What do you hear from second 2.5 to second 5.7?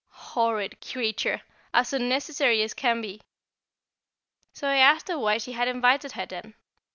as can be!" So I asked her why she had